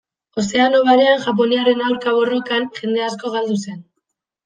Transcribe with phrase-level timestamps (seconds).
[0.43, 3.83] Ozeano Barean, japoniarren aurka borrokan, jende asko galdu zen.